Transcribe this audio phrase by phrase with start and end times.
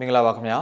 [0.00, 0.58] မင်္ဂလာပါခင်ဗျာ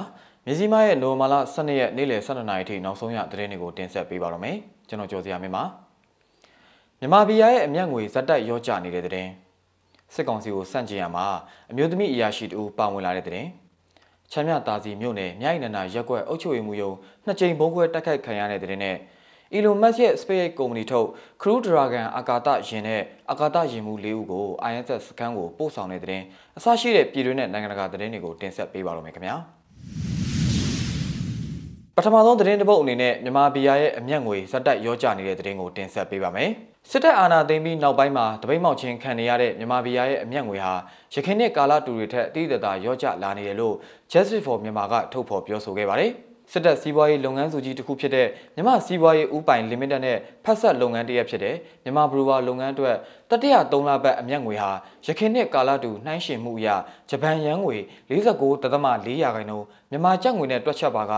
[0.46, 4.56] မြစည်းမရဲ့နိုမာလာ12ရက်နေ့လယ်12နာရီထိနောက်ဆုံးရသတင်းတွေကိုတင်ဆက်ပေးပါတော့မယ်
[4.88, 5.64] ကျွန်တော်ကျော်စရာမင်းပါ
[6.98, 9.30] မြန်မာပြည်ရဲ့အမျက်ငွေဇက်တက်ရောကျနေတဲ့သတင်း
[10.14, 11.26] စစ်ကောင်စီကိုစန့်ကျင်ရမှာ
[11.70, 13.48] အမျိုးသမီးအရာရှိတူပါဝင်လာတဲ့သတင်း
[14.32, 18.96] ချမ်းမြတာစီမြို့နယ်မြိုင်နန္ဒာရက်ကွက်အုပ်ချုပ်ရေးမှူးရုံးနှစ်ကြိမ်ဘုံခွဲတိုက်ခိုက်ခံရတဲ့သတင်းနဲ့
[19.56, 21.08] Elon Musk ရဲ့ SpaceX ကုမ္ပဏီထုတ်
[21.42, 26.22] Crew Dragon အာကာသယာဉ်နဲ့အာကာသယာဉ်မှူး၄ဦးကို ISS စကန်ကိုပို့ဆောင်တဲ့တဲ့
[26.58, 29.36] အစရှိတဲ့ပြည်တွင်းနဲ့နိုင်ငံတကာသတင်းတွေကိုတင်ဆက်ပေးပါတော့မယ်ခင်ဗျာ
[31.96, 36.50] ပထမဆုံးသတင်းတစ်ပုဒ်အနေနဲ့မြန်မာပြည်ရဲ့အမျက်ငွေဇက်တက်ရောကြနေတဲ့သတင်းကိုတင်ဆက်ပေးပါမယ်
[36.90, 40.74] စစ်တပ်အာဏာသိမ်းပြီးနောက်ပိုင်းမှာတပိတ်မောက်ချင်းခံနေရတဲ့မြန်မာပြည်ရဲ့အမျက်ငွေဟာ
[41.14, 43.74] ရခိုင်နှစ်ကာလတူတွေထက်အတိအကျရောကြလာနေတယ်လို့
[44.12, 46.12] Justice for Myanmar ကထုတ်ဖော်ပြောဆိုခဲ့ပါတယ်။
[46.52, 52.96] စစ်တပ်စီးပွားရေးလုပ်ငန်းစုကြီးတစ်ခုဖြစ်တဲ့မြမစီးပွားရေးဥပိုင်လီမိတက်နဲ့ဖက်ဆက်လုပ်ငန်းတရက်ဖြစ်တဲ့မြမဘရူဝါလုပ်ငန်းအတွက်
[53.30, 54.70] တတိယ3လပတ်အမျက်ငွေဟာ
[55.06, 56.68] ရခိုင်နှစ်ကာလတူနှိုင်းယှဉ်မှုအရ
[57.10, 57.76] ဂျပန်ယန်ငွေ
[58.10, 61.14] 49.4ရာခိုင်နှုန်းမြန်မာကျပ်ငွေနဲ့တွက်ချက်ပါက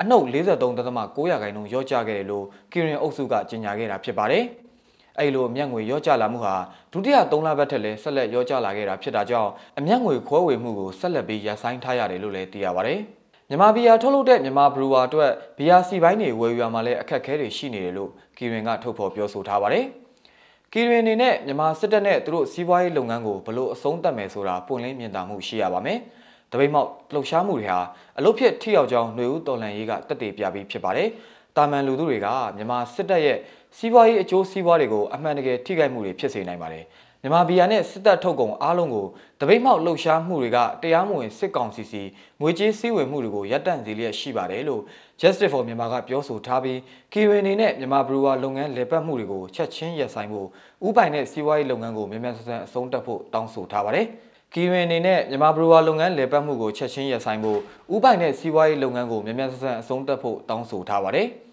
[0.00, 4.44] အနှုတ်43.9ရာခိုင်နှုန်းရော့ကျခဲ့တယ်လို့ကီရင်အုပ်စုကကြေညာခဲ့တာဖြစ်ပါတယ်။
[5.18, 6.54] အဲ့လိုအမျက်ငွေရော့ကျလာမှုဟာ
[6.92, 13.00] ဒုတိယ3လပတ်ထက်လည်းဆက်လက်ရော့ကျလာခဲ့တာဖြစ်တာကြောင့်အမျက်ငွေခွဲဝေမှုကိုဆက်လက်ပြီးရပ်ဆိုင်းထားရတယ်လို့လည်းသိရပါတယ်။
[13.52, 19.84] မြန်မာဘီယာထုတ်လုပ်တဲ့မြန်မာဘရူဝါအတွက်ဘီယာစီပိုင်းတွေဝယ်ယူရမှာလည်းအခက်အခဲတွေရှိနေတယ်လို့ကီရင်ကထုတ်ဖော်ပြောဆိုထားပါတယ်။
[20.72, 25.98] ကီရင်အနေနဲ့မြန်မာစစ်တပ်နဲ့သူတို့စီးပွားရေးလုပ်ငန်းကိုဘလို့အဆုံးသတ်မယ်ဆိုတာပွင့်လင်းမြင်သာမှုရှိရပါမယ်။
[26.52, 27.80] တပိတ်မောက်လှုပ်ရှားမှုတွေဟာ
[28.18, 31.08] အလုတ်ဖြစ်ထိရောက်ကြောင်းຫນွေဦးတော်လန်ရေးကတက်တည်ပြပြီးဖြစ်ပါတယ်။
[31.56, 33.38] တာမန်လူသူတွေကမြန်မာစစ်တပ်ရဲ့
[33.76, 36.84] စီးပွားရေးအကျိုးစီးပွားတွေကိုအမှန်တကယ်ထိခိုက်မှုတွေဖြစ်စေနိုင်ပါတယ်။
[37.22, 39.06] မြန်မာပြည်နဲ့စစ်တပ်ထုတ်ကုန်အားလုံးကို
[39.40, 42.02] တပိတ်မှောက်လှုပ်ရှားမှုတွေကတရားမဝင်စစ်ကောင်စီစီ
[42.40, 44.82] ငွေကြေးစည်းဝေမှုတွေကိုရပ်တန့်စေလျက်ရှိပါတယ်လို့
[45.20, 46.78] Justice for မြန်မာကပြောဆိုထားပြီး
[47.12, 50.48] ကီဝင်နေနဲ့မြန်မာဘရူဝါလုပ်ငန်းလည်ပတ်မှုတွေကိုချက်ချင်းရပ်ဆိုင်းဖို့
[50.86, 54.06] ဥပိုင်နဲ့စီးပွားရေးလုပ်ငန်းကိုမြန်မြန်ဆန်ဆန်အဆုံးသတ်ဖို့တောင်းဆိုထားပါတယ်
[54.54, 57.58] ကီဝင်အနေနဲ့မြန်မာဘရူဝါလုပ်ငန်းလည်ပတ်မှုကိုချက်ချင်းရပ်ဆိုင်းဖို့
[57.94, 61.28] ဥပိုင်နဲ့စီးပွားရေးလုပ်ငန်းကိုမြန်မြန်ဆန်ဆန်အဆုံးသတ်ဖို့တောင်းဆိုထားပါတယ်။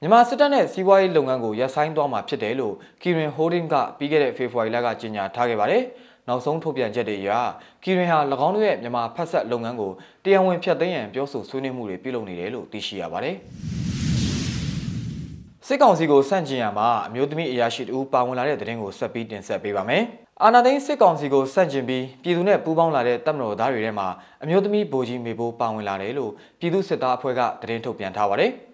[0.00, 5.82] မြန်မာစစ်တပ်နဲ့စီးပွားရေးလုပ်ငန်းကိုရပ်ဆိုင်းသွားမှာဖြစ်တယ်လို့ကီရင်ဟိုးဒင်းကပြီးခဲ့တဲ့ဖေဖော်ဝါရီလကကြေညာထားခဲ့ပါတယ်။
[6.28, 7.30] နောက်ဆုံးထုတ်ပြန်ချက်တွေအရ
[7.82, 9.92] ကီရင်ဟာ၎င်းတို့ရဲ့မြန်မာဖက်ဆက်လုပ်ငန်းကို
[10.24, 13.36] တရားဝင်ဖျက်သိမ်းရန်ပြောဆိုဆွေးနွေးမှုတွေပြုလုပ်နေတယ်လို့သိရှိရပါတယ်။
[15.66, 20.02] စစ်ကောင်စီကိုစန့်ကျင်ရမှာအမျိုးသမီးအရာရှိတူပါဝင်လာတဲ့သတင်းကိုဆက်ပြီးတင်ဆက်ပေးပါမယ်။
[20.42, 24.08] အာနာသိန်းစစ်ကောင်စီကိုစန့်ကျင်ပြီးပြည်သူနဲ့ပူးပေါင်းလာတဲ့တပ်မတော်သားတွေထဲမှာ
[24.42, 28.52] အမျိုးသမီးဗိုလ်ကြီးမေဘိုးပါဝင်လာတယ်လို့ပြည်သူစစ်သားအဖွဲ့ကသတင်းထုတ်ပြန်ထားပါတယ်။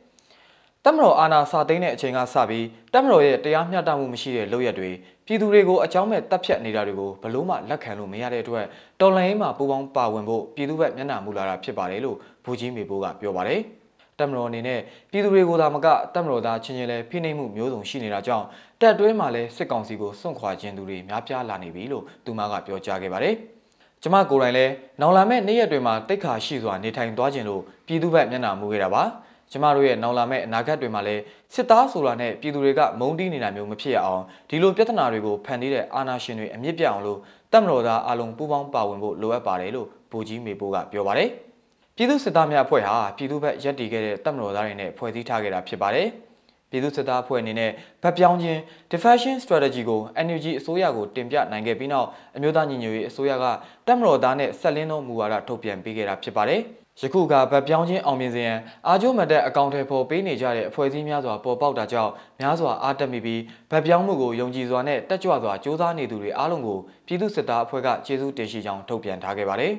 [0.85, 4.91] တက်မတော်အာဏာစာသိမ်းတဲ့အချိန်ကစပြီးတက်မတော်ရဲ့တရားမျှတမှုမရှိတဲ့လုပ်ရက်တွေ
[5.27, 8.65] ပြည်သူတွေကိုအကြောင်းမဲ့တပ်ဖြတ်နေတာတွေကိုဘလို့မှလက်ခံလို့မရတဲ့အတွက်
[9.01, 13.61] တော်လှန်ရေးမှာပူးပေါင်းပါဝင်ဖို့ပြည်သူဘက်မျက်နှာမူလာတာဖြစ်ပါတယ်လို့ဘူကြီးမေဘိုးကပြောပါတယ်။
[14.19, 14.81] တက်မတော်အနေနဲ့
[15.11, 18.47] ပြည်သူတွေကိုသာမကတက်မတော်သားချင်းချင်းလဲဖိနှိပ်မှုမျိုးစုံရှိနေတာကြောင့်
[18.81, 23.35] တက်တွင်းမှာလဲစစ်ကောင်စီကိုစွန့်ခွာခြင်းသူတွေများပြားလာနေပြီလို့သူမကပြောကြားခဲ့ပါတယ်။
[24.03, 29.05] ကျမကိုယ်တိုင်လည်းနောင်လာမဲ့နေ့ရက်တွေမှာတိတ်ခါရှိစွာနေထိုင်သွားခြင်းလို့ပြည်သူ့ဘက်မျက်နှာမူခဲ့တာပါ။
[29.53, 31.22] ကျမတို့ရဲ့နောက်လာမယ့်အနာဂတ်တွေမှာလည်း
[31.55, 37.19] စစ်သားဆိုတာနဲ့ပြည်သူတွေကမုန်းတီးနေတာမျိုးမဖြစ်ရအောင်ဒီလိုပြဿနာတွေကိုဖန်တီးတဲ့အာဏာရှင်တွေအမြင့်ပြအောင်လို့
[37.53, 41.28] တပ်မတော်သားအလုံးပူးပေါင်းပါဝင်ဖို့လိုအပ်ပါတယ်လို့ဗိုလ်ကြီးမေပိုးကပြောပါတယ်။
[41.97, 46.06] ပြည်သူစစ်သားများအဖွဲ့ဟာပြည်သူ့ဘက်ရပ်တည်ခဲ့တဲ့တပ်မတော်သားတွေနဲ့ဖွဲ့စည်းထားခဲ့တာဖြစ်ပါတယ်။
[46.71, 47.71] ပြည်သူစစ်သားအဖွဲ့အနေနဲ့
[48.03, 48.59] ဗတ်ပြောင်းခြင်း
[48.93, 53.44] defension strategy ကို NUG အစိုးရကိုတင်ပြနိုင်ခဲ့ပြီးနောက်အမျိုးသားညီညွတ်ရေးအစိုးရက
[53.87, 56.62] တပ်မတော်သားနဲ့ဆက်လင်းသောမူဝါဒထုတ်ပြန်ပေးခဲ့တာဖြစ်ပါတယ်။
[56.99, 63.41] ယခုကဗတ်ပြောင်းခြင်းအောင်မြင်စေရန်အာကျိုးမတက်အကောင့်ထဲပေါ်ပေးနေကြတဲ့အဖွဲ့အစည်းများစွာပေါ်ပေါက်တာကြောင့်များစွာအားတက်မိပြီး
[63.71, 69.73] ဗတ်ပြောင်းမှုကိုယုံကြည်စွာနဲ့တက်ကြွစွာစ조사နေသူတွေအားလုံးကိုပြည်သူစစ်သားအဖွဲ့ကကျေးဇူးတင်ရှိကြောင်းထုတ်ပြန်ထားခဲ့ပါတယ်။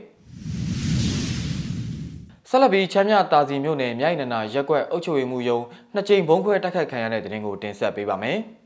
[2.50, 5.60] ဆက်လက်ပြီးချမ်းမြတာစီမြို့နယ်မြိုင်နနာရက်ကွက်အုပ်ချုပ်ရေးမှူးယုံ
[5.94, 8.40] နှစ်ကြိမ်ဘုံခွဲတိုက်ခိုက်ခံရတဲ့တဲ့တင်ကိုတင်ဆက်ပေးပါမယ်။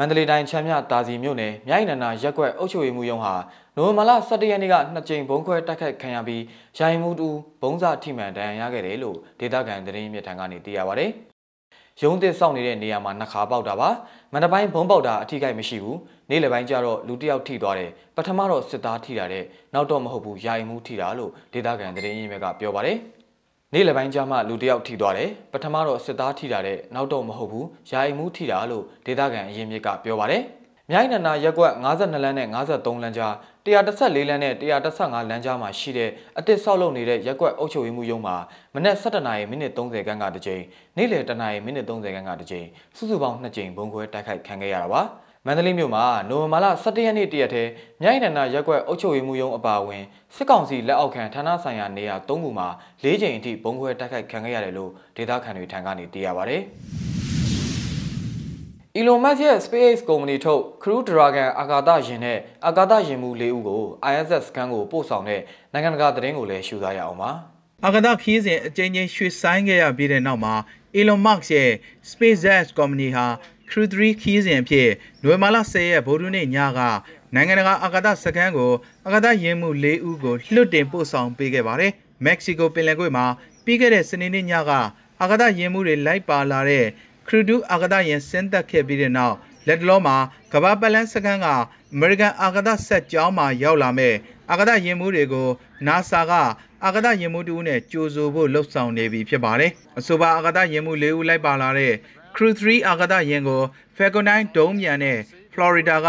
[0.00, 3.34] မန္တလေးတိုင်းချမ်းမြတာစီမြို့နယ်မြိုင်နန္နာရက်ကွက်အုပ်ချုပ်ရေးမှူးရုံးဟာ
[3.76, 6.42] နိုဝင်ဘာလ17ရက်နေ့ကနှစ်ကြိမ်ဘုံခွဲတိုက်ခိုက်ခံရပြီး
[6.78, 7.28] ရိုင်မှုတူ
[7.62, 11.06] ဘုံစာထိမှန်ဒဏ်ရာရခဲ့တယ်လို့ဒေသခံသတင်းမြစ်ထံကနေသိရပါဗျ။
[12.02, 13.88] ရုံးသစ်စောင့်နေတဲ့နေရာမှာနှခါပေါက်တာပါ။
[14.32, 15.96] မန္တပိုင်းဘုံပေါက်တာအထိကိမရှိဘူး။
[16.30, 19.44] နေ့လယ်ပိုင်းကျတော့လူတစ်ယောက်ထိသွားတယ်။ပထမတော့စစ်သားထိတာတဲ့
[19.74, 22.98] နောက်တော့မဟုတ်ဘူးရိုင်မှုထိတာလို့ဒေသခံသတင်းရင်းမြစ်ကပြောပါတယ်။
[23.74, 30.42] နေ့လယ်ပိုင်းကျမှလူတယောက်ထိသွားတယ်ပထမတော့စစ်သားထိတာတဲ့နောက်တော့မဟုတ်ဘူးယာယီမှုထိတာလို့ဒေသခံအရင်မြစ်ကပြောပါတယ်
[30.90, 33.34] မြိုင်နန္နာရက်ကွက်52လမ်းနဲ့53လမ်းကြား
[33.66, 38.36] 114လမ်းနဲ့115လမ်းကြားမှာရှိတဲ့အတစ်ဆောက်လုပ်နေတဲ့ရက်ကွက်အုပ်ချုပ်ရေးမှုရုံးမှာ
[38.74, 40.62] မနက်7:00နာရီမိနစ်30ခန်းကတစ်ကြိမ်
[40.96, 42.66] နေ့လယ်10:00နာရီမိနစ်30ခန်းကတစ်ကြိမ်
[42.96, 45.02] စုစုပေါင်း2ကြိမ်ဘုံခွဲတိုက်ခိုက်ခံခဲ့ရတာပါ။
[45.50, 47.62] မန္တလေးမြို့မှာနိုဝင်ဘာလ17ရက်နေ့တရက်ထဲ
[48.02, 50.04] မြိုင်နန္ဒရက်ကွက်အုပ်ချုပ်ရေးမှူးရုံးအပါအဝင်
[50.34, 52.68] စစ်ကောင်စီလက်အောက်ခံဌာနဆိုင်ရာနေရာ၃ခုမှာ
[53.04, 56.58] ၄ချိန်အထိဘုံခွဲတိုက်ခိုက်ခံခဲ့ရတယ်လို့ဒေသခံတွေထံကနေသိရပါဗျ။
[58.98, 65.40] Elon Musk ရဲ့ SpaceX ကုမ္ပဏီထုတ် Crew Dragon အာကာသယာဉ်နဲ့အာကာသယာဉ်မှူး၄ဦးကို ISS စကန်ကိုပို့ဆောင်တဲ့
[65.72, 67.30] နိုင်ငံတကာသတင်းကိုလည်းရှုစားရအောင်ပါ။
[67.86, 70.54] အာကာသခီးစဉ်အကြိမ်ကြိမ်ရွှေ့ဆိုင်းခဲ့ရပြီးတဲ့နောက်မှာ
[70.98, 71.72] Elon Musk ရဲ့
[72.10, 73.26] SpaceX company ဟာ
[73.68, 74.88] Crew 3ခီးစဉ်အဖြစ်
[75.22, 76.80] နိုဝင်ဘာလ10ရက်ဗုဒ္ဓနေ့ညက
[77.34, 78.72] နိုင်ငံတကာအာကာသစခန်းကို
[79.06, 81.92] အာကာသယာဉ်မှု၄ဦးကိုလွှတ်တင်ပို့ဆောင်ပေးခဲ့ပါတယ်။
[82.24, 83.24] မက္ကဆီကိုပင်လယ်ကွေ့မှာ
[83.64, 84.70] ပြီးခဲ့တဲ့စနေနေ့ညက
[85.20, 86.86] အာကာသယာဉ်မှုတွေလိုက်ပါလာတဲ့
[87.26, 89.36] Crew 2အာကာသယာဉ်ဆင်းသက်ခဲ့ပြီးတဲ့နောက်
[89.66, 90.16] လက်တလောမှာ
[90.52, 91.46] ကမ္ဘာပတ်လန်းစခန်းက
[91.94, 94.14] အမေရိကန်အာကာသဆက်ကြောင်းမှာရောက်လာမဲ့
[94.50, 95.48] အာကာသယာဉ်မှုတွေကို
[95.86, 96.32] NASA က
[96.84, 101.92] အာကာသယာဉ်မှုတူနဲ့ကြိုးဆိုဖို့လှုပ်ဆောင်နေပြီဖြစ်ပါတယ်။အဆိုပါအာကာသယာဉ်မှု၄ဦးလိုက်ပါလာတဲ့
[102.40, 103.62] Crew 3အာကာသယာဉ်ကို
[103.96, 105.18] Falcon 9ဒုံးမြန်နဲ့
[105.52, 106.08] Florida က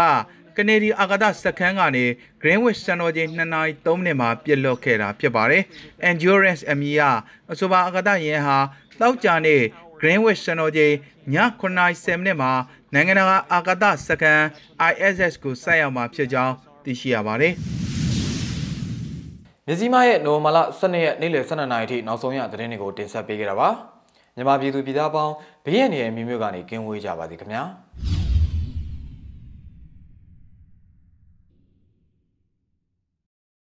[0.56, 2.04] ကနေဒီအာကာသစခန်းကနေ
[2.40, 5.62] Greenwich စံတော်ချိန်2နာရီ3မိနစ်မှာပြစ်လွတ်ခဲ့တာဖြစ်ပါတယ်။
[6.10, 7.02] Endurance အမည်က
[7.52, 8.58] အဆိုပါအာကာသယာဉ်ဟာ
[9.00, 9.56] တောက်ကြနေ
[10.00, 10.92] Greenwich စံတော်ချိန်
[11.34, 12.52] ည9နာရီ10မိနစ်မှာ
[12.94, 14.42] နိုင်ငံတကာအာကာသစခန်း
[14.90, 16.54] ISS ကိုဆိုက်ရောက်မှာဖြစ်ကြောင်း
[16.84, 17.54] သိရှိရပါတယ်။
[19.66, 23.70] မြစည်းမရဲ့နိုဝင်ဘာလ12ရက်နေ့လယ်12နာရီထိနောက်ဆုံးရသတင်းတွေကိုတင်ဆက်ပေးခဲ့တာပါ
[24.40, 25.34] မြန်မာပြည်သူပြည်သားပေါင်း
[25.64, 27.62] ဘေးရန်တွေရဲ့မြို့မြို့ကနေကင်းဝေးကြပါသည်ခင်ဗျာ